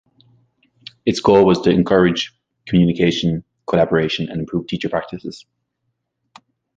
[1.05, 2.33] Its goal was to encourage
[2.65, 5.45] communication, collaboration, and improve teacher practices.